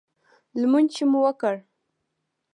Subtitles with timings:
[0.59, 1.55] لمونځ چې مو وکړ.